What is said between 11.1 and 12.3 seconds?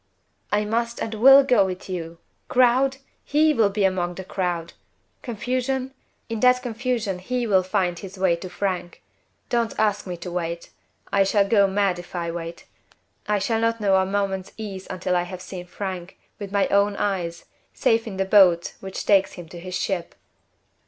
I shall go mad if